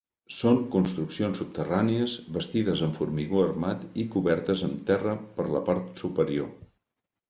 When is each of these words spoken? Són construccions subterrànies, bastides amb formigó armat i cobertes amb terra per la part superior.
Són 0.35 0.55
construccions 0.75 1.41
subterrànies, 1.41 2.17
bastides 2.39 2.83
amb 2.89 2.99
formigó 3.03 3.45
armat 3.45 3.87
i 4.05 4.09
cobertes 4.17 4.67
amb 4.73 4.85
terra 4.93 5.19
per 5.41 5.51
la 5.57 5.67
part 5.73 6.07
superior. 6.07 6.55